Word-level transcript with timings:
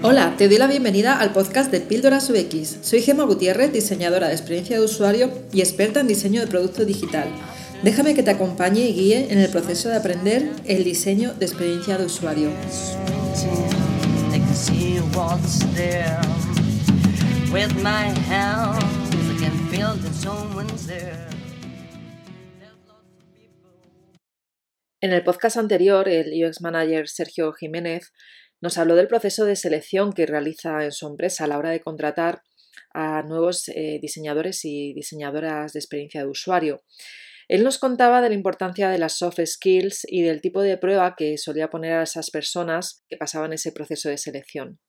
Hola, 0.00 0.36
te 0.38 0.46
doy 0.46 0.58
la 0.58 0.68
bienvenida 0.68 1.18
al 1.18 1.32
podcast 1.32 1.72
de 1.72 1.80
Píldoras 1.80 2.30
UX. 2.30 2.78
Soy 2.82 3.02
Gemma 3.02 3.24
Gutiérrez, 3.24 3.72
diseñadora 3.72 4.28
de 4.28 4.34
experiencia 4.34 4.78
de 4.78 4.84
usuario 4.84 5.28
y 5.52 5.60
experta 5.60 5.98
en 5.98 6.06
diseño 6.06 6.40
de 6.40 6.46
producto 6.46 6.84
digital. 6.84 7.28
Déjame 7.82 8.14
que 8.14 8.22
te 8.22 8.30
acompañe 8.30 8.82
y 8.82 8.92
guíe 8.92 9.32
en 9.32 9.38
el 9.40 9.50
proceso 9.50 9.88
de 9.88 9.96
aprender 9.96 10.52
el 10.66 10.84
diseño 10.84 11.34
de 11.34 11.46
experiencia 11.46 11.98
de 11.98 12.04
usuario. 12.04 12.48
En 25.00 25.12
el 25.12 25.24
podcast 25.24 25.56
anterior, 25.56 26.08
el 26.08 26.44
UX 26.44 26.60
manager 26.60 27.08
Sergio 27.08 27.52
Jiménez 27.52 28.12
nos 28.60 28.78
habló 28.78 28.96
del 28.96 29.08
proceso 29.08 29.44
de 29.44 29.56
selección 29.56 30.12
que 30.12 30.26
realiza 30.26 30.84
en 30.84 30.92
su 30.92 31.06
empresa 31.06 31.44
a 31.44 31.46
la 31.46 31.58
hora 31.58 31.70
de 31.70 31.80
contratar 31.80 32.42
a 32.92 33.22
nuevos 33.22 33.68
eh, 33.68 33.98
diseñadores 34.00 34.64
y 34.64 34.92
diseñadoras 34.94 35.72
de 35.72 35.78
experiencia 35.78 36.22
de 36.22 36.28
usuario. 36.28 36.82
Él 37.48 37.64
nos 37.64 37.78
contaba 37.78 38.20
de 38.20 38.28
la 38.28 38.34
importancia 38.34 38.90
de 38.90 38.98
las 38.98 39.16
soft 39.16 39.40
skills 39.44 40.06
y 40.06 40.22
del 40.22 40.40
tipo 40.40 40.60
de 40.60 40.76
prueba 40.76 41.14
que 41.16 41.38
solía 41.38 41.70
poner 41.70 41.94
a 41.94 42.02
esas 42.02 42.30
personas 42.30 43.04
que 43.08 43.16
pasaban 43.16 43.52
ese 43.52 43.72
proceso 43.72 44.08
de 44.08 44.18
selección. 44.18 44.80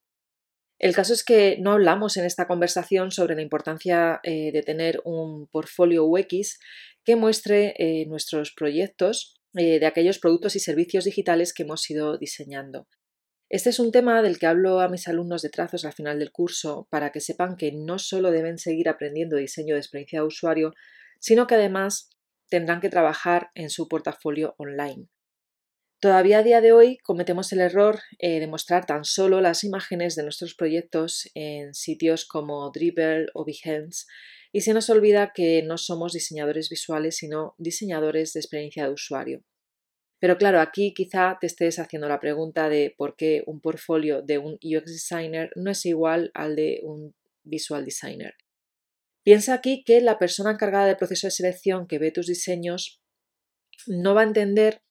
El 0.78 0.96
caso 0.96 1.14
es 1.14 1.24
que 1.24 1.58
no 1.60 1.74
hablamos 1.74 2.16
en 2.18 2.26
esta 2.26 2.48
conversación 2.48 3.12
sobre 3.12 3.36
la 3.36 3.42
importancia 3.42 4.20
eh, 4.24 4.52
de 4.52 4.64
tener 4.64 5.02
un 5.04 5.48
portfolio 5.48 6.06
UX 6.06 6.60
que 7.04 7.16
muestre 7.16 7.76
eh, 7.78 8.06
nuestros 8.08 8.54
proyectos 8.54 9.36
de 9.52 9.84
aquellos 9.88 10.20
productos 10.20 10.56
y 10.56 10.60
servicios 10.60 11.06
digitales 11.06 11.56
que 11.56 11.64
hemos 11.64 11.90
ido 11.90 12.20
diseñando. 12.20 12.88
Este 13.50 13.72
es 13.72 13.80
un 13.80 13.92
tema 13.92 14.22
del 14.22 14.38
que 14.38 14.46
hablo 14.46 14.80
a 14.80 14.90
mis 14.90 15.08
alumnos 15.08 15.42
de 15.42 15.50
trazos 15.50 15.84
al 15.84 15.94
final 15.94 16.20
del 16.20 16.32
curso 16.32 16.88
para 16.92 17.12
que 17.12 17.20
sepan 17.20 17.58
que 17.58 17.72
no 17.72 17.98
solo 17.98 18.30
deben 18.30 18.60
seguir 18.60 18.88
aprendiendo 18.88 19.38
diseño 19.38 19.74
de 19.74 19.82
experiencia 19.82 20.20
de 20.20 20.28
usuario, 20.28 20.74
sino 21.20 21.48
que 21.48 21.56
además 21.56 22.12
tendrán 22.48 22.80
que 22.80 22.90
trabajar 22.90 23.50
en 23.56 23.72
su 23.72 23.88
portafolio 23.88 24.54
online. 24.60 25.08
Todavía 26.00 26.40
a 26.40 26.44
día 26.44 26.62
de 26.62 26.74
hoy 26.74 27.00
cometemos 27.00 27.52
el 27.52 27.60
error 27.60 28.00
eh, 28.20 28.40
de 28.40 28.48
mostrar 28.48 28.86
tan 28.86 29.04
solo 29.04 29.42
las 29.42 29.64
imágenes 29.64 30.16
de 30.16 30.24
nuestros 30.24 30.54
proyectos 30.54 31.28
en 31.34 31.74
sitios 31.74 32.26
como 32.26 32.70
Dribble 32.72 33.28
o 33.34 33.46
Behance 33.46 34.06
y 34.52 34.62
se 34.62 34.74
nos 34.74 34.90
olvida 34.92 35.34
que 35.34 35.64
no 35.64 35.78
somos 35.78 36.14
diseñadores 36.14 36.70
visuales 36.70 37.18
sino 37.18 37.56
diseñadores 37.58 38.32
de 38.34 38.40
experiencia 38.42 38.86
de 38.86 38.94
usuario. 38.94 39.44
Pero 40.20 40.38
claro, 40.38 40.60
aquí 40.60 40.94
quizá 40.94 41.38
te 41.40 41.48
estés 41.48 41.80
haciendo 41.80 42.10
la 42.10 42.20
pregunta 42.20 42.68
de 42.68 42.94
por 42.98 43.16
qué 43.16 43.44
un 43.46 43.62
portfolio 43.62 44.22
de 44.22 44.38
un 44.38 44.54
UX 44.56 44.86
designer 44.86 45.52
no 45.56 45.72
es 45.72 45.86
igual 45.86 46.32
al 46.34 46.56
de 46.56 46.82
un 46.84 47.16
visual 47.44 47.86
designer. 47.86 48.36
Piensa 49.24 49.54
aquí 49.54 49.84
que 49.86 50.02
la 50.02 50.18
persona 50.18 50.52
encargada 50.52 50.88
del 50.88 50.98
proceso 50.98 51.28
de 51.28 51.32
selección 51.32 51.88
que 51.88 52.00
ve 52.00 52.12
tus 52.12 52.28
diseños 52.28 53.02
no 53.88 54.14
va 54.14 54.22
a 54.22 54.26
entender 54.26 54.82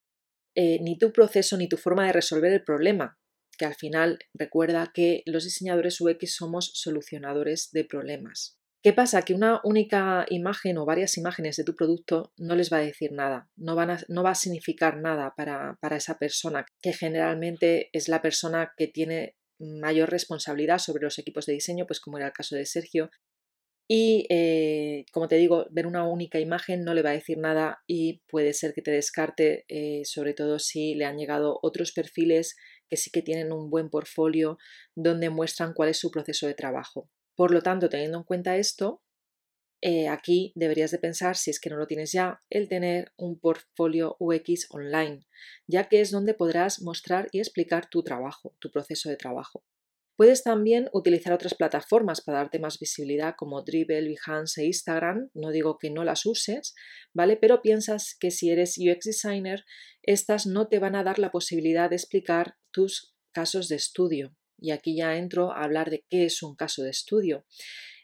eh, 0.54 0.78
ni 0.80 0.98
tu 0.98 1.12
proceso 1.12 1.56
ni 1.56 1.68
tu 1.68 1.76
forma 1.76 2.06
de 2.06 2.12
resolver 2.12 2.52
el 2.52 2.64
problema, 2.64 3.18
que 3.58 3.66
al 3.66 3.74
final 3.74 4.18
recuerda 4.34 4.90
que 4.94 5.22
los 5.26 5.44
diseñadores 5.44 6.00
UX 6.00 6.34
somos 6.34 6.70
solucionadores 6.74 7.70
de 7.72 7.84
problemas. 7.84 8.57
¿Qué 8.80 8.92
pasa? 8.92 9.22
Que 9.22 9.34
una 9.34 9.60
única 9.64 10.24
imagen 10.30 10.78
o 10.78 10.86
varias 10.86 11.18
imágenes 11.18 11.56
de 11.56 11.64
tu 11.64 11.74
producto 11.74 12.32
no 12.36 12.54
les 12.54 12.72
va 12.72 12.76
a 12.76 12.80
decir 12.80 13.10
nada, 13.10 13.50
no, 13.56 13.74
va 13.74 14.30
a 14.30 14.34
significar 14.36 14.98
nada 14.98 15.34
para, 15.36 15.76
esa 15.96 16.16
persona, 16.18 16.64
que 16.80 16.92
generalmente 16.92 17.90
es 17.92 18.08
la 18.08 18.22
persona 18.22 18.72
que 18.76 18.86
tiene 18.86 19.34
mayor 19.58 20.10
responsabilidad 20.10 20.78
sobre 20.78 21.02
los 21.02 21.18
equipos 21.18 21.46
de 21.46 21.54
diseño, 21.54 21.86
pues 21.88 21.98
como 21.98 22.18
era 22.18 22.28
el 22.28 22.32
caso 22.32 22.54
de 22.54 22.66
Sergio. 22.66 23.10
Y 23.90 24.26
eh, 24.30 25.06
como 25.12 25.26
te 25.26 25.36
digo, 25.36 25.66
ver 25.70 25.86
una 25.86 26.06
única 26.06 26.38
imagen 26.38 26.84
no 26.84 26.94
le 26.94 27.03
va 27.03 27.10
a 27.10 27.14
decir 27.14 27.38
nada 27.38 27.82
y 27.88 28.22
puede 28.28 28.53
ser 28.53 28.74
que 28.74 28.82
te 28.82 28.92
descarte, 28.92 29.64
eh, 29.69 30.03
sobre 30.04 30.34
todo 30.34 30.60
si 30.60 30.94
le 30.94 31.04
han 31.04 31.19
llegado 31.19 31.58
otros 31.62 31.91
perfiles 31.92 32.54
que 32.88 32.97
sí 32.97 33.10
que 33.10 33.22
tienen 33.22 33.50
un 33.53 33.70
buen 33.70 33.91
portfolio 33.91 34.56
donde 34.94 35.30
muestran 35.30 35.72
cuál 35.74 35.88
es 35.88 35.98
su 35.98 36.12
proceso 36.12 36.47
de 36.47 36.54
trabajo. 36.54 37.10
Por 37.38 37.53
lo 37.53 37.62
tanto, 37.62 37.88
teniendo 37.88 38.19
en 38.19 38.25
cuenta 38.25 38.56
esto, 38.56 39.00
eh, 39.81 40.09
aquí 40.09 40.50
deberías 40.56 40.91
de 40.91 40.99
pensar, 40.99 41.37
si 41.37 41.53
es 41.53 41.60
que 41.60 41.71
no 41.71 41.76
lo 41.76 41.87
tienes 41.87 42.10
ya, 42.10 42.43
el 42.50 42.69
tener 42.69 43.12
un 43.16 43.38
portfolio 43.38 44.16
UX 44.19 44.66
online, 44.71 45.21
ya 45.69 45.84
que 45.84 46.00
es 46.00 46.10
donde 46.10 46.34
podrás 46.34 46.82
mostrar 46.82 47.28
y 47.31 47.38
explicar 47.38 47.88
tu 47.88 48.03
trabajo, 48.03 48.56
tu 48.59 48.72
proceso 48.72 49.09
de 49.09 49.16
trabajo. 49.16 49.62
Puedes 50.16 50.43
también 50.43 50.88
utilizar 50.93 51.32
otras 51.32 51.54
plataformas 51.54 52.22
para 52.22 52.38
darte 52.38 52.59
más 52.59 52.81
visibilidad 52.81 53.37
como 53.38 53.62
Dribble, 53.62 54.09
Behance 54.09 54.62
e 54.62 54.66
Instagram. 54.66 55.31
No 55.32 55.53
digo 55.53 55.78
que 55.78 55.91
no 55.91 56.03
las 56.03 56.27
uses, 56.27 56.75
¿vale? 57.15 57.37
Pero 57.37 57.62
piensas 57.62 58.16
que 58.19 58.32
si 58.32 58.50
eres 58.50 58.78
UX 58.78 59.04
designer, 59.04 59.65
estas 60.03 60.44
no 60.47 60.66
te 60.66 60.81
van 60.81 60.97
a 60.97 61.04
dar 61.04 61.21
la 61.21 61.31
posibilidad 61.31 61.88
de 61.88 61.94
explicar 61.94 62.56
tus 62.72 63.15
casos 63.32 63.69
de 63.69 63.77
estudio, 63.77 64.34
y 64.58 64.70
aquí 64.70 64.96
ya 64.96 65.16
entro 65.16 65.52
a 65.52 65.62
hablar 65.62 65.91
de 65.91 66.04
qué 66.08 66.24
es 66.24 66.42
un 66.42 66.54
caso 66.54 66.82
de 66.82 66.91
estudio. 66.91 67.44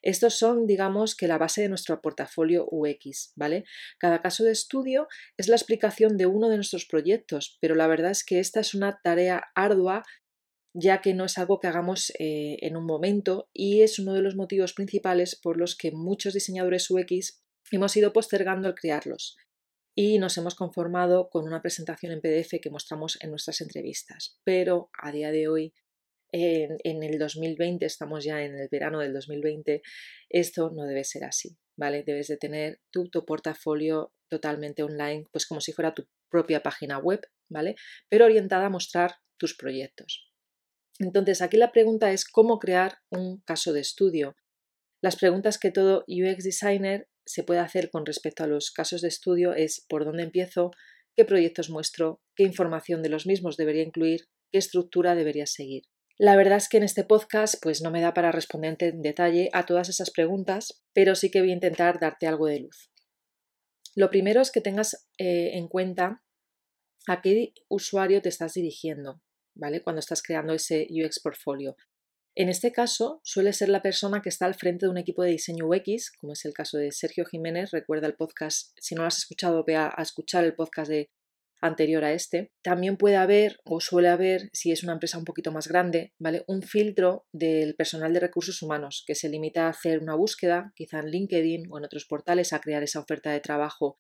Estos 0.03 0.35
son, 0.35 0.67
digamos, 0.67 1.17
que 1.17 1.29
la 1.29 1.39
base 1.39 1.63
de 1.63 1.71
nuestro 1.71 2.03
portafolio 2.03 2.67
UX, 2.71 3.33
¿vale? 3.37 3.65
Cada 3.99 4.21
caso 4.21 4.45
de 4.45 4.53
estudio 4.53 5.09
es 5.39 5.49
la 5.49 5.57
explicación 5.57 6.19
de 6.19 6.27
uno 6.27 6.51
de 6.51 6.57
nuestros 6.57 6.85
proyectos, 6.85 7.57
pero 7.61 7.75
la 7.75 7.87
verdad 7.87 8.11
es 8.11 8.23
que 8.23 8.39
esta 8.39 8.61
es 8.61 8.75
una 8.75 9.01
tarea 9.03 9.45
ardua 9.55 10.03
ya 10.75 11.01
que 11.01 11.15
no 11.15 11.25
es 11.25 11.39
algo 11.39 11.61
que 11.61 11.69
hagamos 11.69 12.11
eh, 12.19 12.59
en 12.61 12.77
un 12.77 12.85
momento 12.85 13.49
y 13.53 13.83
es 13.83 13.99
uno 13.99 14.13
de 14.13 14.23
los 14.23 14.35
motivos 14.35 14.75
principales 14.75 15.37
por 15.37 15.57
los 15.57 15.77
que 15.77 15.93
muchos 15.93 16.35
diseñadores 16.35 16.91
UX 16.91 17.41
hemos 17.71 17.97
ido 17.97 18.13
postergando 18.13 18.69
el 18.69 18.75
crearlos 18.75 19.37
y 19.95 20.19
nos 20.19 20.37
hemos 20.37 20.57
conformado 20.57 21.31
con 21.31 21.45
una 21.45 21.63
presentación 21.63 22.13
en 22.13 22.21
PDF 22.21 22.61
que 22.61 22.71
mostramos 22.71 23.17
en 23.23 23.31
nuestras 23.31 23.61
entrevistas. 23.61 24.41
Pero 24.43 24.91
a 25.01 25.13
día 25.13 25.31
de 25.31 25.47
hoy 25.47 25.75
en, 26.35 27.03
el 27.03 27.19
2020, 27.19 27.87
estamos 27.87 28.25
ya 28.25 28.43
en 28.43 28.59
el 28.59 28.69
verano 28.69 28.99
del 28.99 29.13
2020, 29.13 29.83
esto 30.29 30.71
no 30.75 30.85
debe 30.85 31.05
ser 31.05 31.25
así, 31.25 31.57
¿vale? 31.77 32.03
Debes 32.03 32.27
de 32.27 32.37
tener 32.37 32.81
tu, 32.91 33.09
tu 33.09 33.25
portafolio 33.25 34.13
totalmente 34.29 34.83
online, 34.83 35.27
pues 35.31 35.47
como 35.47 35.61
si 35.61 35.73
fuera 35.73 35.95
tu 35.95 36.09
propia 36.29 36.61
página 36.61 36.99
web, 36.99 37.21
¿vale? 37.49 37.77
Pero 38.09 38.25
orientada 38.25 38.67
a 38.67 38.71
mostrar 38.71 39.15
tus 39.39 39.57
proyectos. 39.57 40.29
Entonces, 40.99 41.41
aquí 41.41 41.57
la 41.57 41.71
pregunta 41.71 42.11
es 42.11 42.25
cómo 42.25 42.59
crear 42.59 42.99
un 43.11 43.41
caso 43.43 43.73
de 43.73 43.81
estudio. 43.81 44.35
Las 45.01 45.17
preguntas 45.17 45.59
que 45.59 45.71
todo 45.71 46.05
UX 46.09 46.43
designer 46.43 47.09
se 47.25 47.45
puede 47.45 47.61
hacer 47.61 47.91
con 47.91 48.07
respecto 48.07 48.43
a 48.43 48.49
los 48.49 48.73
casos 48.73 49.03
de 49.03 49.09
estudio 49.09 49.55
es 49.55 49.85
por 49.89 50.05
dónde 50.05 50.25
empiezo, 50.25 50.73
qué 51.15 51.25
proyectos 51.25 51.71
muestro, 51.71 52.21
qué 52.35 52.43
información 52.43 53.03
de 53.03 53.09
los 53.09 53.25
mismos 53.25 53.57
debería 53.57 53.83
incluir, 53.83 54.27
qué 54.51 54.59
estructura 54.59 55.15
debería 55.15 55.47
seguir. 55.47 55.85
La 56.17 56.37
verdad 56.37 56.59
es 56.59 56.69
que 56.69 56.77
en 56.77 56.85
este 56.85 57.03
podcast 57.03 57.57
pues 57.61 57.83
no 57.83 57.91
me 57.91 58.01
da 58.01 58.15
para 58.15 58.31
responderte 58.31 58.87
en 58.87 59.03
detalle 59.03 59.51
a 59.53 59.67
todas 59.67 59.89
esas 59.89 60.13
preguntas, 60.13 60.85
pero 60.93 61.17
sí 61.17 61.29
que 61.29 61.41
voy 61.41 61.51
a 61.51 61.55
intentar 61.55 61.99
darte 61.99 62.29
algo 62.29 62.47
de 62.47 62.61
luz. 62.61 62.93
Lo 63.97 64.11
primero 64.11 64.41
es 64.41 64.53
que 64.53 64.61
tengas 64.61 65.09
eh, 65.19 65.51
en 65.55 65.67
cuenta 65.67 66.23
a 67.09 67.21
qué 67.21 67.53
usuario 67.69 68.23
te 68.23 68.29
estás 68.29 68.55
dirigiendo, 68.55 69.23
¿vale? 69.57 69.83
Cuando 69.83 69.99
estás 69.99 70.23
creando 70.23 70.53
ese 70.53 70.87
UX 70.89 71.21
portfolio. 71.21 71.77
En 72.37 72.49
este 72.49 72.73
caso, 72.73 73.21
suele 73.25 73.53
ser 73.53 73.69
la 73.69 73.83
persona 73.83 74.21
que 74.23 74.29
está 74.29 74.47
al 74.47 74.55
frente 74.55 74.87
de 74.87 74.91
un 74.91 74.99
equipo 74.99 75.23
de 75.23 75.31
diseño 75.31 75.67
UX, 75.67 76.13
como 76.21 76.33
es 76.33 76.45
el 76.45 76.53
caso 76.53 76.79
de 76.79 76.93
Sergio 76.93 77.25
Jiménez. 77.25 77.71
Recuerda 77.73 78.07
el 78.07 78.15
podcast, 78.15 78.73
si 78.81 78.95
no 78.95 79.03
lo 79.03 79.09
has 79.09 79.19
escuchado, 79.19 79.65
ve 79.65 79.77
a 79.77 79.95
escuchar 79.99 80.45
el 80.45 80.55
podcast 80.55 80.91
de 80.91 81.11
anterior 81.65 82.05
a 82.05 82.13
este. 82.13 82.53
También 82.63 82.97
puede 82.97 83.17
haber 83.17 83.59
o 83.65 83.81
suele 83.81 84.09
haber, 84.09 84.51
si 84.53 84.71
es 84.71 84.85
una 84.85 84.93
empresa 84.93 85.19
un 85.19 85.25
poquito 85.25 85.51
más 85.51 85.67
grande, 85.67 86.13
¿vale? 86.19 86.45
Un 86.47 86.63
filtro 86.63 87.27
del 87.33 87.75
personal 87.75 88.13
de 88.13 88.21
recursos 88.21 88.63
humanos 88.63 89.03
que 89.07 89.15
se 89.15 89.29
limita 89.29 89.67
a 89.67 89.71
hacer 89.71 90.01
una 90.01 90.15
búsqueda, 90.15 90.73
quizá 90.77 91.01
en 91.01 91.11
LinkedIn 91.11 91.67
o 91.71 91.79
en 91.79 91.85
otros 91.85 92.05
portales, 92.05 92.53
a 92.53 92.61
crear 92.61 92.83
esa 92.83 93.01
oferta 93.01 93.33
de 93.33 93.41
trabajo 93.41 93.99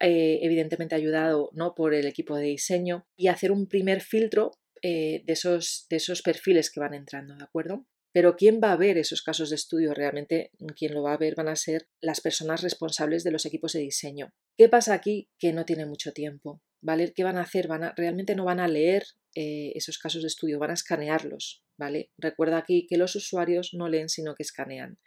eh, 0.00 0.40
evidentemente 0.42 0.94
ayudado 0.94 1.50
¿no? 1.52 1.74
por 1.74 1.94
el 1.94 2.06
equipo 2.06 2.36
de 2.36 2.46
diseño, 2.46 3.06
y 3.16 3.28
hacer 3.28 3.52
un 3.52 3.68
primer 3.68 4.00
filtro 4.00 4.52
eh, 4.82 5.22
de, 5.24 5.32
esos, 5.32 5.86
de 5.88 5.96
esos 5.96 6.22
perfiles 6.22 6.70
que 6.70 6.80
van 6.80 6.94
entrando, 6.94 7.36
¿de 7.36 7.44
acuerdo? 7.44 7.86
Pero 8.12 8.36
¿quién 8.36 8.60
va 8.62 8.72
a 8.72 8.76
ver 8.76 8.96
esos 8.96 9.22
casos 9.22 9.50
de 9.50 9.56
estudio? 9.56 9.92
Realmente 9.92 10.50
quien 10.76 10.94
lo 10.94 11.02
va 11.02 11.14
a 11.14 11.18
ver 11.18 11.34
van 11.34 11.48
a 11.48 11.56
ser 11.56 11.88
las 12.00 12.20
personas 12.20 12.62
responsables 12.62 13.24
de 13.24 13.32
los 13.32 13.44
equipos 13.44 13.72
de 13.72 13.80
diseño. 13.80 14.32
¿Qué 14.56 14.68
pasa 14.68 14.94
aquí? 14.94 15.28
Que 15.38 15.52
no 15.52 15.64
tiene 15.64 15.84
mucho 15.84 16.12
tiempo. 16.12 16.62
¿Vale? 16.84 17.12
¿Qué 17.14 17.24
van 17.24 17.38
a 17.38 17.42
hacer? 17.42 17.66
Van 17.66 17.82
a, 17.82 17.94
realmente 17.96 18.36
no 18.36 18.44
van 18.44 18.60
a 18.60 18.68
leer 18.68 19.04
eh, 19.34 19.72
esos 19.74 19.98
casos 19.98 20.22
de 20.22 20.28
estudio, 20.28 20.58
van 20.58 20.70
a 20.70 20.74
escanearlos. 20.74 21.64
¿vale? 21.78 22.10
Recuerda 22.18 22.58
aquí 22.58 22.86
que 22.86 22.98
los 22.98 23.16
usuarios 23.16 23.70
no 23.72 23.88
leen 23.88 24.08
sino 24.08 24.34
que 24.34 24.42
escanean. 24.42 24.98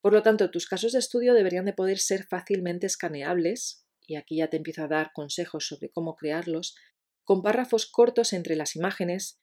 Por 0.00 0.12
lo 0.12 0.22
tanto, 0.22 0.50
tus 0.50 0.66
casos 0.66 0.92
de 0.92 0.98
estudio 0.98 1.34
deberían 1.34 1.64
de 1.64 1.72
poder 1.72 1.98
ser 1.98 2.24
fácilmente 2.24 2.86
escaneables, 2.86 3.86
y 4.06 4.16
aquí 4.16 4.36
ya 4.36 4.48
te 4.48 4.58
empiezo 4.58 4.84
a 4.84 4.88
dar 4.88 5.12
consejos 5.14 5.66
sobre 5.66 5.90
cómo 5.90 6.14
crearlos, 6.14 6.76
con 7.24 7.42
párrafos 7.42 7.90
cortos 7.90 8.32
entre 8.32 8.54
las 8.54 8.76
imágenes 8.76 9.40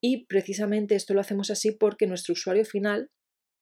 Y 0.00 0.26
precisamente 0.26 0.94
esto 0.94 1.12
lo 1.12 1.20
hacemos 1.20 1.50
así 1.50 1.72
porque 1.72 2.06
nuestro 2.06 2.32
usuario 2.32 2.64
final 2.64 3.10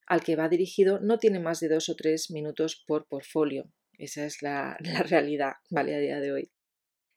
al 0.07 0.23
que 0.23 0.37
va 0.37 0.49
dirigido 0.49 1.01
no 1.01 1.19
tiene 1.19 1.41
más 1.41 1.61
de 1.61 1.69
dos 1.69 1.89
o 1.89 1.97
tres 1.97 2.31
minutos 2.31 2.85
por 2.87 3.09
portfolio. 3.09 3.73
Esa 3.99 4.25
es 4.25 4.43
la, 4.43 4.77
la 4.81 5.03
realidad, 5.03 5.55
¿vale? 5.71 5.95
A 5.97 5.99
día 5.99 6.21
de 6.21 6.33
hoy. 6.33 6.56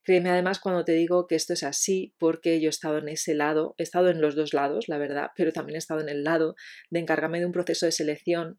Créeme 0.02 0.30
además 0.30 0.60
cuando 0.60 0.84
te 0.84 0.92
digo 0.92 1.26
que 1.26 1.34
esto 1.34 1.52
es 1.52 1.62
así 1.62 2.14
porque 2.18 2.60
yo 2.60 2.68
he 2.68 2.70
estado 2.70 2.98
en 2.98 3.08
ese 3.08 3.34
lado, 3.34 3.74
he 3.76 3.82
estado 3.82 4.08
en 4.08 4.20
los 4.20 4.34
dos 4.34 4.54
lados, 4.54 4.88
la 4.88 4.98
verdad, 4.98 5.28
pero 5.36 5.52
también 5.52 5.76
he 5.76 5.78
estado 5.78 6.00
en 6.00 6.08
el 6.08 6.24
lado 6.24 6.54
de 6.90 7.00
encargarme 7.00 7.38
de 7.38 7.46
un 7.46 7.52
proceso 7.52 7.86
de 7.86 7.92
selección 7.92 8.58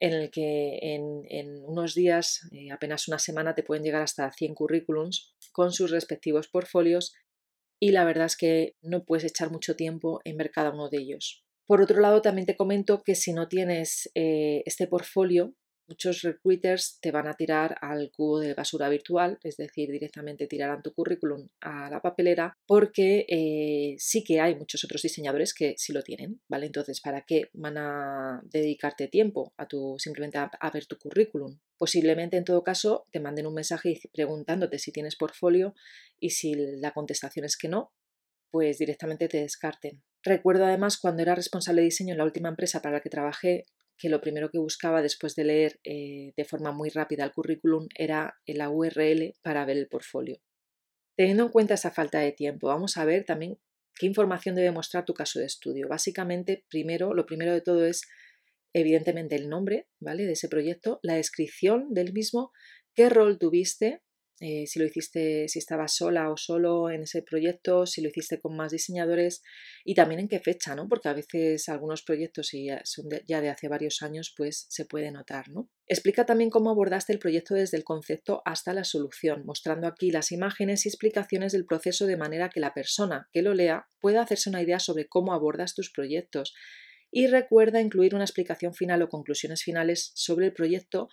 en 0.00 0.14
el 0.14 0.30
que 0.30 0.78
en, 0.82 1.62
unos 1.64 1.94
días, 1.94 2.48
eh, 2.52 2.72
apenas 2.72 3.06
una 3.08 3.18
semana, 3.18 3.54
te 3.54 3.62
pueden 3.62 3.84
llegar 3.84 4.02
hasta 4.02 4.32
100 4.32 4.54
currículums 4.54 5.34
con 5.52 5.72
sus 5.72 5.90
respectivos 5.90 6.48
portfolios 6.48 7.12
y 7.78 7.92
la 7.92 8.04
verdad 8.04 8.26
es 8.26 8.36
que 8.36 8.76
no 8.80 9.04
puedes 9.04 9.24
echar 9.24 9.50
mucho 9.50 9.76
tiempo 9.76 10.20
en 10.24 10.38
ver 10.38 10.50
cada 10.50 10.70
uno 10.70 10.88
de 10.88 10.98
ellos. 10.98 11.44
Por 11.66 11.82
otro 11.82 12.00
lado, 12.00 12.22
también 12.22 12.46
te 12.46 12.56
comento 12.56 13.02
que 13.02 13.14
si 13.14 13.32
no 13.32 13.46
tienes 13.46 14.10
eh, 14.14 14.62
este 14.64 14.86
portfolio, 14.86 15.54
Muchos 15.90 16.22
recruiters 16.22 17.00
te 17.00 17.10
van 17.10 17.26
a 17.26 17.34
tirar 17.34 17.76
al 17.80 18.12
cubo 18.12 18.38
de 18.38 18.54
basura 18.54 18.88
virtual, 18.88 19.40
es 19.42 19.56
decir, 19.56 19.90
directamente 19.90 20.46
tirarán 20.46 20.82
tu 20.82 20.94
currículum 20.94 21.48
a 21.60 21.90
la 21.90 22.00
papelera, 22.00 22.56
porque 22.64 23.26
eh, 23.28 23.96
sí 23.98 24.22
que 24.22 24.40
hay 24.40 24.54
muchos 24.54 24.84
otros 24.84 25.02
diseñadores 25.02 25.52
que 25.52 25.74
sí 25.78 25.92
lo 25.92 26.04
tienen, 26.04 26.40
¿vale? 26.48 26.66
Entonces, 26.66 27.00
¿para 27.00 27.22
qué 27.22 27.50
van 27.54 27.76
a 27.76 28.40
dedicarte 28.44 29.08
tiempo 29.08 29.52
a 29.56 29.66
tu, 29.66 29.96
simplemente 29.98 30.38
a, 30.38 30.70
ver 30.72 30.86
tu 30.86 30.96
currículum? 30.96 31.58
Posiblemente, 31.76 32.36
en 32.36 32.44
todo 32.44 32.62
caso, 32.62 33.06
te 33.10 33.18
manden 33.18 33.48
un 33.48 33.54
mensaje 33.54 33.98
preguntándote 34.12 34.78
si 34.78 34.92
tienes 34.92 35.16
portfolio 35.16 35.74
y 36.20 36.30
si 36.30 36.54
la 36.54 36.92
contestación 36.92 37.44
es 37.44 37.56
que 37.56 37.68
no, 37.68 37.92
pues 38.52 38.78
directamente 38.78 39.26
te 39.26 39.38
descarten. 39.38 40.04
Recuerdo 40.22 40.66
además 40.66 40.98
cuando 40.98 41.22
era 41.22 41.34
responsable 41.34 41.80
de 41.80 41.86
diseño 41.86 42.12
en 42.12 42.18
la 42.18 42.24
última 42.24 42.48
empresa 42.48 42.80
para 42.80 42.96
la 42.96 43.00
que 43.00 43.10
trabajé, 43.10 43.64
que 44.00 44.08
lo 44.08 44.20
primero 44.22 44.50
que 44.50 44.58
buscaba 44.58 45.02
después 45.02 45.36
de 45.36 45.44
leer 45.44 45.78
eh, 45.84 46.32
de 46.34 46.44
forma 46.44 46.72
muy 46.72 46.88
rápida 46.88 47.22
el 47.24 47.32
currículum 47.32 47.86
era 47.94 48.40
la 48.46 48.70
URL 48.70 49.34
para 49.42 49.66
ver 49.66 49.76
el 49.76 49.88
portfolio. 49.88 50.40
Teniendo 51.16 51.44
en 51.44 51.50
cuenta 51.50 51.74
esa 51.74 51.90
falta 51.90 52.18
de 52.18 52.32
tiempo, 52.32 52.68
vamos 52.68 52.96
a 52.96 53.04
ver 53.04 53.24
también 53.24 53.58
qué 53.98 54.06
información 54.06 54.54
debe 54.54 54.70
mostrar 54.70 55.04
tu 55.04 55.12
caso 55.12 55.38
de 55.38 55.44
estudio. 55.44 55.86
Básicamente, 55.86 56.64
primero, 56.70 57.12
lo 57.12 57.26
primero 57.26 57.52
de 57.52 57.60
todo 57.60 57.84
es 57.84 58.08
evidentemente 58.72 59.36
el 59.36 59.50
nombre, 59.50 59.86
¿vale? 60.00 60.24
De 60.24 60.32
ese 60.32 60.48
proyecto, 60.48 60.98
la 61.02 61.14
descripción 61.14 61.92
del 61.92 62.14
mismo, 62.14 62.52
qué 62.94 63.10
rol 63.10 63.38
tuviste, 63.38 64.02
eh, 64.42 64.66
si 64.66 64.78
lo 64.78 64.86
hiciste, 64.86 65.48
si 65.48 65.58
estabas 65.58 65.94
sola 65.94 66.30
o 66.30 66.36
solo 66.38 66.88
en 66.88 67.02
ese 67.02 67.20
proyecto, 67.20 67.84
si 67.84 68.00
lo 68.00 68.08
hiciste 68.08 68.40
con 68.40 68.56
más 68.56 68.72
diseñadores 68.72 69.42
y 69.84 69.94
también 69.94 70.20
en 70.20 70.28
qué 70.28 70.40
fecha, 70.40 70.74
¿no? 70.74 70.88
Porque 70.88 71.10
a 71.10 71.12
veces 71.12 71.68
algunos 71.68 72.02
proyectos, 72.02 72.46
si 72.48 72.64
ya 72.64 72.80
son 72.84 73.06
ya 73.28 73.42
de 73.42 73.50
hace 73.50 73.68
varios 73.68 74.00
años, 74.00 74.32
pues 74.34 74.64
se 74.70 74.86
puede 74.86 75.10
notar, 75.10 75.50
¿no? 75.50 75.68
Explica 75.86 76.24
también 76.24 76.48
cómo 76.48 76.70
abordaste 76.70 77.12
el 77.12 77.18
proyecto 77.18 77.54
desde 77.54 77.76
el 77.76 77.84
concepto 77.84 78.40
hasta 78.46 78.72
la 78.72 78.84
solución, 78.84 79.44
mostrando 79.44 79.86
aquí 79.86 80.10
las 80.10 80.32
imágenes 80.32 80.86
y 80.86 80.88
explicaciones 80.88 81.52
del 81.52 81.66
proceso 81.66 82.06
de 82.06 82.16
manera 82.16 82.48
que 82.48 82.60
la 82.60 82.72
persona 82.72 83.28
que 83.32 83.42
lo 83.42 83.52
lea 83.52 83.88
pueda 84.00 84.22
hacerse 84.22 84.48
una 84.48 84.62
idea 84.62 84.78
sobre 84.78 85.06
cómo 85.06 85.34
abordas 85.34 85.74
tus 85.74 85.90
proyectos. 85.92 86.54
Y 87.10 87.26
recuerda 87.26 87.80
incluir 87.80 88.14
una 88.14 88.24
explicación 88.24 88.72
final 88.72 89.02
o 89.02 89.08
conclusiones 89.08 89.62
finales 89.64 90.12
sobre 90.14 90.46
el 90.46 90.52
proyecto 90.54 91.08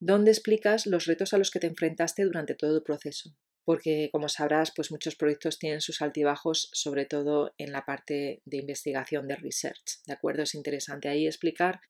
donde 0.00 0.30
explicas 0.30 0.86
los 0.86 1.04
retos 1.04 1.34
a 1.34 1.38
los 1.38 1.50
que 1.50 1.60
te 1.60 1.66
enfrentaste 1.66 2.24
durante 2.24 2.54
todo 2.54 2.76
el 2.76 2.82
proceso. 2.82 3.36
Porque, 3.64 4.08
como 4.10 4.28
sabrás, 4.28 4.72
pues 4.74 4.90
muchos 4.90 5.14
proyectos 5.14 5.58
tienen 5.58 5.82
sus 5.82 6.00
altibajos, 6.00 6.70
sobre 6.72 7.04
todo 7.04 7.54
en 7.58 7.70
la 7.70 7.84
parte 7.84 8.40
de 8.46 8.56
investigación 8.56 9.28
de 9.28 9.36
research. 9.36 10.02
¿De 10.06 10.14
acuerdo? 10.14 10.42
Es 10.42 10.54
interesante 10.54 11.08
ahí 11.08 11.26
explicar 11.26 11.80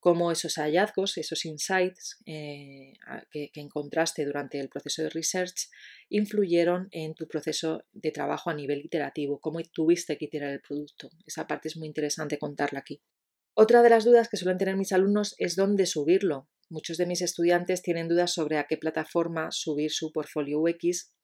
cómo 0.00 0.32
esos 0.32 0.56
hallazgos, 0.56 1.16
esos 1.18 1.44
insights 1.44 2.18
eh, 2.26 2.94
que, 3.30 3.50
que, 3.52 3.60
encontraste 3.60 4.24
durante 4.24 4.60
el 4.60 4.68
proceso 4.68 5.02
de 5.02 5.10
research 5.10 5.70
influyeron 6.10 6.88
en 6.90 7.14
tu 7.14 7.26
proceso 7.26 7.84
de 7.92 8.10
trabajo 8.10 8.50
a 8.50 8.54
nivel 8.54 8.84
iterativo, 8.84 9.40
cómo 9.40 9.60
tuviste 9.62 10.18
que 10.18 10.26
iterar 10.26 10.50
el 10.50 10.60
producto. 10.60 11.10
Esa 11.26 11.46
parte 11.46 11.68
es 11.68 11.76
muy 11.76 11.86
interesante 11.86 12.38
contarla 12.38 12.80
aquí. 12.80 13.00
Otra 13.54 13.82
de 13.82 13.90
las 13.90 14.04
dudas 14.04 14.28
que 14.28 14.36
suelen 14.36 14.58
tener 14.58 14.76
mis 14.76 14.92
alumnos 14.92 15.36
es 15.38 15.56
dónde 15.56 15.86
subirlo. 15.86 16.48
Muchos 16.74 16.96
de 16.96 17.06
mis 17.06 17.22
estudiantes 17.22 17.82
tienen 17.82 18.08
dudas 18.08 18.32
sobre 18.32 18.58
a 18.58 18.64
qué 18.64 18.76
plataforma 18.76 19.52
subir 19.52 19.92
su 19.92 20.10
portfolio 20.10 20.58
UX. 20.58 21.14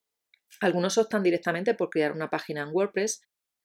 Algunos 0.61 0.97
optan 0.97 1.25
directamente 1.25 1.75
por 1.75 1.91
crear 1.91 2.13
una 2.13 2.31
página 2.31 2.63
en 2.63 2.69
WordPress, 2.73 3.23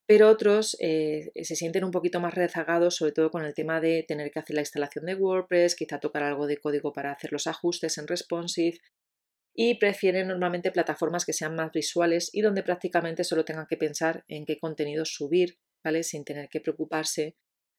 pero 0.07 0.29
otros 0.29 0.75
eh, 0.79 1.29
se 1.43 1.55
sienten 1.55 1.83
un 1.83 1.91
poquito 1.91 2.19
más 2.19 2.33
rezagados, 2.33 2.95
sobre 2.95 3.11
todo 3.11 3.29
con 3.29 3.45
el 3.45 3.53
tema 3.53 3.81
de 3.81 4.03
tener 4.07 4.31
que 4.31 4.39
hacer 4.39 4.55
la 4.55 4.63
instalación 4.63 5.05
de 5.05 5.13
WordPress, 5.13 5.75
quizá 5.75 5.99
tocar 5.99 6.23
algo 6.23 6.47
de 6.47 6.57
código 6.57 6.91
para 6.91 7.11
hacer 7.11 7.31
los 7.31 7.45
ajustes 7.45 7.99
en 7.99 8.07
responsive 8.07 8.79
y 9.53 9.77
prefieren 9.77 10.27
normalmente 10.27 10.71
plataformas 10.71 11.23
que 11.23 11.33
sean 11.33 11.53
más 11.53 11.71
visuales 11.71 12.31
y 12.33 12.41
donde 12.41 12.63
prácticamente 12.63 13.23
solo 13.23 13.45
tengan 13.45 13.67
que 13.69 13.77
pensar 13.77 14.25
en 14.27 14.47
qué 14.47 14.57
contenido 14.57 15.05
subir, 15.05 15.59
¿vale? 15.83 16.01
Sin 16.01 16.25
tener 16.25 16.49
que 16.49 16.61
preocuparse 16.61 17.35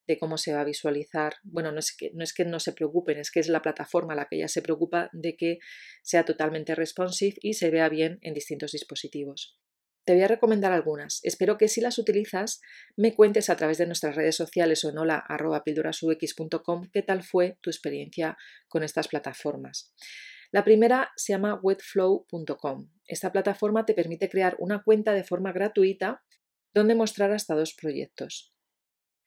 de 0.06 0.18
cómo 0.18 0.38
se 0.38 0.52
va 0.52 0.60
a 0.60 0.64
visualizar. 0.64 1.34
Bueno, 1.42 1.72
no 1.72 1.78
es, 1.78 1.94
que, 1.96 2.10
no 2.14 2.22
es 2.22 2.32
que 2.32 2.44
no 2.44 2.60
se 2.60 2.72
preocupen, 2.72 3.18
es 3.18 3.30
que 3.30 3.40
es 3.40 3.48
la 3.48 3.62
plataforma 3.62 4.14
la 4.14 4.26
que 4.30 4.38
ya 4.38 4.48
se 4.48 4.62
preocupa 4.62 5.10
de 5.12 5.36
que 5.36 5.58
sea 6.02 6.24
totalmente 6.24 6.74
responsive 6.74 7.36
y 7.40 7.54
se 7.54 7.70
vea 7.70 7.88
bien 7.88 8.18
en 8.22 8.34
distintos 8.34 8.72
dispositivos. 8.72 9.58
Te 10.06 10.14
voy 10.14 10.22
a 10.22 10.28
recomendar 10.28 10.72
algunas. 10.72 11.18
Espero 11.24 11.58
que 11.58 11.66
si 11.66 11.80
las 11.80 11.98
utilizas 11.98 12.60
me 12.96 13.16
cuentes 13.16 13.50
a 13.50 13.56
través 13.56 13.76
de 13.78 13.86
nuestras 13.86 14.14
redes 14.14 14.36
sociales 14.36 14.84
o 14.84 14.90
en 14.90 14.98
hola.pildurasux.com 14.98 16.90
qué 16.92 17.02
tal 17.02 17.24
fue 17.24 17.58
tu 17.60 17.70
experiencia 17.70 18.36
con 18.68 18.84
estas 18.84 19.08
plataformas. 19.08 19.92
La 20.52 20.62
primera 20.62 21.10
se 21.16 21.32
llama 21.32 21.58
webflow.com. 21.60 22.88
Esta 23.04 23.32
plataforma 23.32 23.84
te 23.84 23.94
permite 23.94 24.28
crear 24.28 24.54
una 24.60 24.84
cuenta 24.84 25.12
de 25.12 25.24
forma 25.24 25.52
gratuita 25.52 26.22
donde 26.72 26.94
mostrar 26.94 27.32
hasta 27.32 27.56
dos 27.56 27.74
proyectos. 27.74 28.55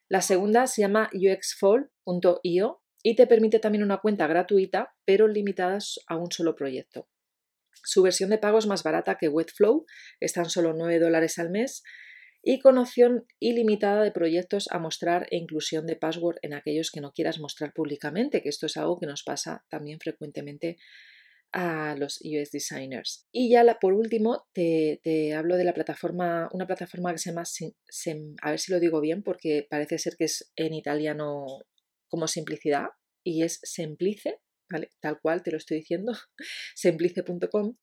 La 0.09 0.21
segunda 0.21 0.65
se 0.65 0.81
llama 0.81 1.09
uxfall.io 1.13 2.81
y 3.03 3.15
te 3.15 3.27
permite 3.27 3.59
también 3.59 3.83
una 3.83 3.99
cuenta 3.99 4.25
gratuita, 4.25 4.95
pero 5.05 5.27
limitada 5.27 5.77
a 6.07 6.17
un 6.17 6.31
solo 6.31 6.55
proyecto. 6.55 7.07
Su 7.83 8.01
versión 8.01 8.31
de 8.31 8.39
pago 8.39 8.57
es 8.57 8.65
más 8.65 8.81
barata 8.83 9.17
que 9.19 9.29
Webflow, 9.29 9.85
están 10.19 10.49
solo 10.49 10.73
9 10.73 10.99
dólares 10.99 11.37
al 11.37 11.51
mes 11.51 11.83
y 12.41 12.59
con 12.59 12.77
opción 12.77 13.25
ilimitada 13.39 14.01
de 14.01 14.11
proyectos 14.11 14.67
a 14.71 14.79
mostrar 14.79 15.27
e 15.29 15.37
inclusión 15.37 15.85
de 15.85 15.95
password 15.95 16.37
en 16.41 16.53
aquellos 16.53 16.89
que 16.91 17.01
no 17.01 17.11
quieras 17.11 17.39
mostrar 17.39 17.71
públicamente, 17.73 18.41
que 18.41 18.49
esto 18.49 18.65
es 18.65 18.77
algo 18.77 18.99
que 18.99 19.05
nos 19.05 19.23
pasa 19.23 19.63
también 19.69 19.99
frecuentemente 19.99 20.77
a 21.51 21.95
los 21.97 22.19
UX 22.23 22.51
designers. 22.51 23.27
Y 23.31 23.49
ya 23.49 23.63
la, 23.63 23.79
por 23.79 23.93
último 23.93 24.47
te, 24.53 24.99
hablo 25.35 25.57
de 25.57 25.63
la 25.63 25.73
plataforma, 25.73 26.49
una 26.53 26.67
plataforma 26.67 27.11
que 27.11 27.17
se 27.17 27.31
llama, 27.31 27.43
a 28.41 28.49
ver 28.49 28.59
si 28.59 28.71
lo 28.71 28.79
digo 28.79 29.01
bien 29.01 29.23
porque 29.23 29.65
parece 29.69 29.97
ser 29.97 30.15
que 30.17 30.25
es 30.25 30.51
en 30.55 30.73
italiano 30.73 31.45
como 32.07 32.27
simplicidad 32.27 32.87
y 33.23 33.43
es 33.43 33.59
Semplice, 33.63 34.39
¿vale? 34.69 34.89
tal 35.01 35.19
cual 35.21 35.43
te 35.43 35.51
lo 35.51 35.57
estoy 35.57 35.77
diciendo, 35.77 36.13
semplice.com, 36.75 37.75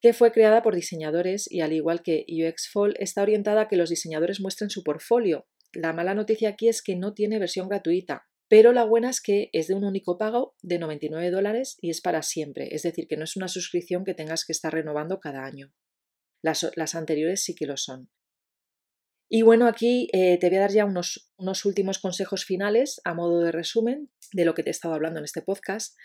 que 0.00 0.12
fue 0.12 0.32
creada 0.32 0.62
por 0.62 0.74
diseñadores 0.74 1.50
y 1.50 1.60
al 1.60 1.72
igual 1.72 2.02
que 2.02 2.26
UXFall 2.28 2.96
está 2.98 3.22
orientada 3.22 3.62
a 3.62 3.68
que 3.68 3.76
los 3.76 3.90
diseñadores 3.90 4.40
muestren 4.40 4.70
su 4.70 4.82
portfolio. 4.82 5.46
La 5.72 5.92
mala 5.92 6.14
noticia 6.14 6.50
aquí 6.50 6.68
es 6.68 6.82
que 6.82 6.96
no 6.96 7.14
tiene 7.14 7.38
versión 7.38 7.68
gratuita, 7.68 8.26
pero 8.52 8.74
la 8.74 8.84
buena 8.84 9.08
es 9.08 9.22
que 9.22 9.48
es 9.54 9.68
de 9.68 9.74
un 9.74 9.82
único 9.82 10.18
pago 10.18 10.54
de 10.60 10.78
99 10.78 11.30
dólares 11.30 11.78
y 11.80 11.88
es 11.88 12.02
para 12.02 12.20
siempre, 12.20 12.68
es 12.74 12.82
decir, 12.82 13.06
que 13.08 13.16
no 13.16 13.24
es 13.24 13.34
una 13.34 13.48
suscripción 13.48 14.04
que 14.04 14.12
tengas 14.12 14.44
que 14.44 14.52
estar 14.52 14.70
renovando 14.70 15.20
cada 15.20 15.46
año. 15.46 15.72
Las, 16.42 16.94
anteriores 16.94 17.42
sí 17.42 17.54
que 17.54 17.64
lo 17.64 17.78
son. 17.78 18.10
Y 19.30 19.40
bueno, 19.40 19.66
aquí 19.66 20.10
eh, 20.12 20.36
te 20.36 20.50
voy 20.50 20.58
a 20.58 20.60
dar 20.60 20.70
ya 20.70 20.84
unos, 20.84 21.32
unos 21.38 21.64
últimos 21.64 21.98
consejos 21.98 22.44
finales 22.44 23.00
a 23.04 23.14
modo 23.14 23.40
de 23.40 23.52
resumen 23.52 24.10
de 24.34 24.44
lo 24.44 24.52
que 24.52 24.62
te 24.62 24.68
he 24.68 24.72
estado 24.72 24.92
hablando 24.92 25.20
en 25.20 25.24
este 25.24 25.40
podcast 25.40 25.96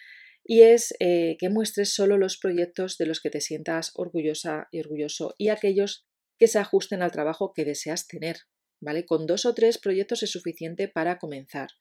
y 0.41 0.61
es 0.61 0.93
eh, 1.01 1.35
que 1.41 1.49
muestres 1.49 1.93
solo 1.93 2.17
los 2.17 2.37
proyectos 2.37 2.97
de 2.97 3.07
los 3.07 3.19
que 3.19 3.29
te 3.29 3.41
sientas 3.41 3.91
orgullosa 3.93 4.69
y 4.71 4.79
orgulloso 4.79 5.35
y 5.37 5.49
aquellos 5.49 6.07
que 6.39 6.47
se 6.47 6.59
ajusten 6.59 7.01
al 7.01 7.11
trabajo 7.11 7.51
que 7.53 7.65
deseas 7.65 8.07
tener. 8.07 8.37
¿Vale? 8.79 9.05
Con 9.05 9.25
dos 9.25 9.45
o 9.45 9.53
tres 9.53 9.77
proyectos 9.79 10.23
es 10.23 10.31
suficiente 10.31 10.87
para 10.87 11.17
comenzar. 11.17 11.71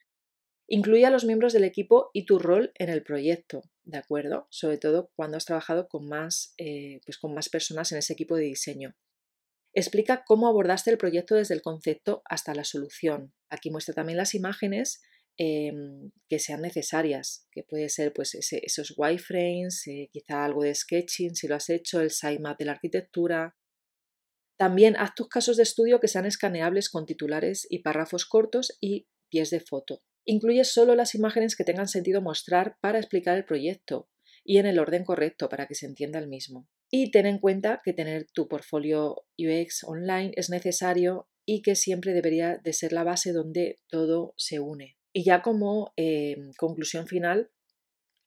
Incluye 0.69 1.05
a 1.05 1.09
los 1.09 1.23
miembros 1.23 1.53
del 1.53 1.63
equipo 1.63 2.09
y 2.13 2.25
tu 2.25 2.39
rol 2.39 2.71
en 2.75 2.89
el 2.89 3.01
proyecto, 3.01 3.63
¿de 3.85 3.97
acuerdo? 3.97 4.47
Sobre 4.49 4.77
todo 4.77 5.11
cuando 5.15 5.37
has 5.37 5.45
trabajado 5.45 5.87
con 5.87 6.07
más, 6.07 6.53
eh, 6.57 6.99
pues 7.05 7.17
con 7.17 7.33
más 7.33 7.47
personas 7.49 7.91
en 7.93 7.99
ese 7.99 8.13
equipo 8.13 8.35
de 8.35 8.43
diseño. 8.43 8.95
Explica 9.73 10.23
cómo 10.25 10.47
abordaste 10.47 10.91
el 10.91 10.97
proyecto 10.97 11.35
desde 11.35 11.53
el 11.53 11.61
concepto 11.61 12.21
hasta 12.25 12.53
la 12.53 12.65
solución. 12.65 13.33
Aquí 13.49 13.69
muestra 13.71 13.93
también 13.93 14.17
las 14.17 14.35
imágenes 14.35 15.01
em, 15.37 16.11
que 16.27 16.39
sean 16.39 16.61
necesarias, 16.61 17.47
que 17.51 17.63
puede 17.63 17.89
ser 17.89 18.11
pues 18.11 18.33
esos 18.35 18.93
wireframes, 18.97 19.87
eh, 19.87 20.09
quizá 20.11 20.43
algo 20.43 20.63
de 20.63 20.73
sketching 20.73 21.35
si 21.35 21.47
lo 21.47 21.55
has 21.55 21.69
hecho, 21.69 22.01
el 22.01 22.09
sitemap 22.11 22.57
de 22.57 22.65
la 22.65 22.71
arquitectura, 22.73 23.55
También 24.59 24.95
haz 24.97 25.13
tus 25.15 25.29
casos 25.29 25.57
de 25.57 25.63
estudio 25.63 25.99
que 25.99 26.07
sean 26.07 26.25
escaneables 26.25 26.89
con 26.89 27.05
titulares 27.05 27.67
y 27.69 27.79
párrafos 27.83 28.25
cortos 28.25 28.75
y 28.81 29.07
pies 29.29 29.51
de 29.51 29.59
foto. 29.59 30.01
Incluye 30.29 30.65
solo 30.65 30.93
las 30.93 31.15
imágenes 31.15 31.55
que 31.55 31.63
tengan 31.63 31.87
sentido 31.87 32.21
mostrar 32.21 32.75
para 32.81 32.99
explicar 32.99 33.37
el 33.37 33.45
proyecto 33.45 34.09
y 34.43 34.57
en 34.57 34.65
el 34.65 34.77
orden 34.77 35.05
correcto 35.05 35.47
para 35.47 35.67
que 35.67 35.75
se 35.75 35.85
entienda 35.85 36.19
el 36.19 36.27
mismo. 36.27 36.67
Y 36.91 37.11
ten 37.11 37.25
en 37.25 37.39
cuenta 37.39 37.81
que 37.81 37.93
tener 37.93 38.27
tu 38.33 38.49
portfolio 38.49 39.23
UX 39.37 39.85
online 39.85 40.33
es 40.35 40.49
necesario 40.49 41.29
y 41.45 41.61
que 41.61 41.75
siempre 41.75 42.11
debería 42.11 42.57
de 42.61 42.73
ser 42.73 42.91
la 42.91 43.05
base 43.05 43.31
donde 43.31 43.79
todo 43.87 44.33
se 44.35 44.59
une. 44.59 44.97
Y 45.13 45.23
ya 45.23 45.41
como 45.41 45.93
em, 45.95 46.51
conclusión 46.57 47.07
final, 47.07 47.49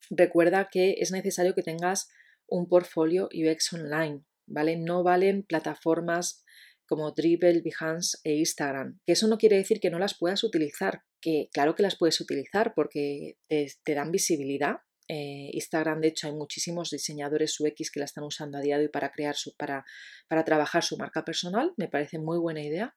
recuerda 0.08 0.70
que 0.72 0.96
es 1.00 1.12
necesario 1.12 1.54
que 1.54 1.62
tengas 1.62 2.08
un 2.48 2.66
portfolio 2.66 3.28
UX 3.34 3.74
online, 3.74 4.24
¿vale? 4.46 4.78
No 4.78 5.02
valen 5.02 5.42
plataformas 5.42 6.44
como 6.90 7.12
Dribble, 7.12 7.62
Behance 7.62 8.18
e 8.24 8.34
Instagram. 8.34 8.98
Que 9.06 9.12
eso 9.12 9.28
no 9.28 9.38
quiere 9.38 9.56
decir 9.56 9.78
que 9.78 9.90
no 9.90 10.00
las 10.00 10.18
puedas 10.18 10.42
utilizar, 10.42 11.04
que 11.22 11.48
claro 11.52 11.76
que 11.76 11.84
las 11.84 11.96
puedes 11.96 12.20
utilizar 12.20 12.74
porque 12.74 13.36
te, 13.48 13.94
dan 13.94 14.10
visibilidad. 14.10 14.78
Eh, 15.06 15.50
Instagram, 15.52 16.00
de 16.00 16.08
hecho, 16.08 16.26
hay 16.26 16.34
muchísimos 16.34 16.90
diseñadores 16.90 17.60
UX 17.60 17.92
que 17.92 18.00
la 18.00 18.06
están 18.06 18.24
usando 18.24 18.58
a 18.58 18.60
día 18.60 18.76
de 18.76 18.86
hoy 18.86 18.88
para 18.88 19.12
crear 19.12 19.36
su, 19.36 19.54
para, 19.56 19.84
para 20.26 20.44
trabajar 20.44 20.82
su 20.82 20.96
marca 20.96 21.24
personal. 21.24 21.72
Me 21.76 21.86
parece 21.86 22.18
muy 22.18 22.38
buena 22.38 22.60
idea. 22.60 22.96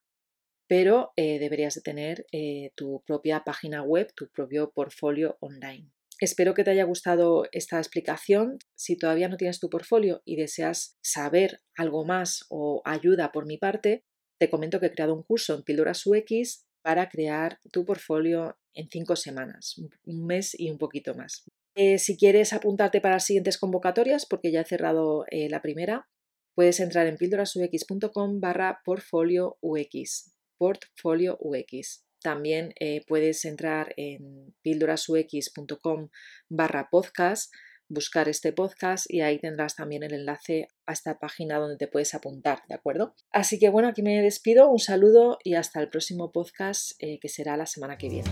Pero 0.66 1.12
eh, 1.14 1.38
deberías 1.38 1.74
de 1.74 1.82
tener 1.82 2.26
eh, 2.32 2.72
tu 2.74 3.04
propia 3.06 3.44
página 3.44 3.84
web, 3.84 4.12
tu 4.16 4.28
propio 4.28 4.72
portfolio 4.72 5.36
online. 5.38 5.93
Espero 6.20 6.54
que 6.54 6.64
te 6.64 6.70
haya 6.70 6.84
gustado 6.84 7.44
esta 7.52 7.78
explicación. 7.78 8.58
Si 8.76 8.96
todavía 8.96 9.28
no 9.28 9.36
tienes 9.36 9.60
tu 9.60 9.68
portfolio 9.68 10.22
y 10.24 10.36
deseas 10.36 10.96
saber 11.02 11.60
algo 11.76 12.04
más 12.04 12.46
o 12.50 12.82
ayuda 12.84 13.32
por 13.32 13.46
mi 13.46 13.58
parte, 13.58 14.04
te 14.38 14.50
comento 14.50 14.80
que 14.80 14.86
he 14.86 14.92
creado 14.92 15.14
un 15.14 15.22
curso 15.22 15.54
en 15.54 15.62
Píldoras 15.62 16.06
UX 16.06 16.66
para 16.82 17.08
crear 17.08 17.58
tu 17.72 17.84
portfolio 17.84 18.56
en 18.74 18.88
cinco 18.90 19.16
semanas, 19.16 19.76
un 20.04 20.26
mes 20.26 20.58
y 20.58 20.70
un 20.70 20.78
poquito 20.78 21.14
más. 21.14 21.44
Eh, 21.76 21.98
si 21.98 22.16
quieres 22.16 22.52
apuntarte 22.52 23.00
para 23.00 23.16
las 23.16 23.24
siguientes 23.24 23.58
convocatorias, 23.58 24.26
porque 24.26 24.52
ya 24.52 24.60
he 24.60 24.64
cerrado 24.64 25.24
eh, 25.30 25.48
la 25.48 25.60
primera, 25.60 26.08
puedes 26.54 26.78
entrar 26.78 27.06
en 27.06 27.16
píldorasux.com 27.16 28.40
barra 28.40 28.80
portfolio 28.84 29.58
UX. 29.60 30.36
Portfolio 30.56 31.36
UX. 31.40 32.04
También 32.24 32.72
eh, 32.80 33.02
puedes 33.06 33.44
entrar 33.44 33.92
en 33.98 34.54
píldorasux.com 34.62 36.08
barra 36.48 36.88
podcast, 36.90 37.52
buscar 37.86 38.30
este 38.30 38.50
podcast 38.54 39.04
y 39.10 39.20
ahí 39.20 39.38
tendrás 39.38 39.76
también 39.76 40.02
el 40.04 40.14
enlace 40.14 40.68
a 40.86 40.94
esta 40.94 41.18
página 41.18 41.58
donde 41.58 41.76
te 41.76 41.86
puedes 41.86 42.14
apuntar, 42.14 42.62
¿de 42.66 42.76
acuerdo? 42.76 43.14
Así 43.30 43.58
que 43.58 43.68
bueno, 43.68 43.88
aquí 43.88 44.00
me 44.00 44.22
despido, 44.22 44.70
un 44.70 44.78
saludo 44.78 45.36
y 45.44 45.52
hasta 45.52 45.82
el 45.82 45.90
próximo 45.90 46.32
podcast 46.32 46.92
eh, 46.98 47.18
que 47.20 47.28
será 47.28 47.58
la 47.58 47.66
semana 47.66 47.98
que 47.98 48.08
viene. 48.08 48.30